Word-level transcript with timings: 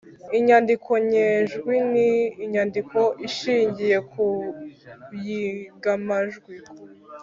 Inyandiko 0.37 0.91
nyejwi 1.09 1.75
ni 1.91 2.09
inyandiko 2.45 2.99
ishingiye 3.27 3.97
ku 4.11 4.27
iyigamajwi 5.17 6.53